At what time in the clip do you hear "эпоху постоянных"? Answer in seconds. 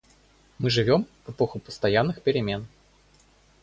1.31-2.23